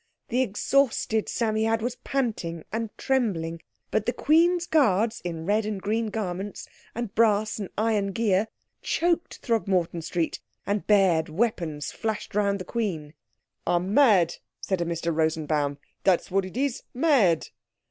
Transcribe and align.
The 0.29 0.41
exhausted 0.41 1.27
Psammead 1.29 1.83
was 1.83 1.97
panting 1.97 2.65
and 2.73 2.89
trembling, 2.97 3.61
but 3.91 4.07
the 4.07 4.13
Queen's 4.13 4.65
guards 4.65 5.21
in 5.23 5.45
red 5.45 5.63
and 5.63 5.79
green 5.79 6.07
garments, 6.07 6.67
and 6.95 7.13
brass 7.13 7.59
and 7.59 7.69
iron 7.77 8.11
gear, 8.11 8.47
choked 8.81 9.37
Throgmorton 9.43 10.01
Street, 10.01 10.39
and 10.65 10.87
bared 10.87 11.29
weapons 11.29 11.91
flashed 11.91 12.33
round 12.33 12.57
the 12.57 12.65
Queen. 12.65 13.13
"I'm 13.67 13.93
mad," 13.93 14.37
said 14.59 14.81
a 14.81 14.85
Mr 14.85 15.15
Rosenbaum; 15.15 15.77
"dat's 16.03 16.31
what 16.31 16.45
it 16.45 16.57
is—mad!" 16.57 17.49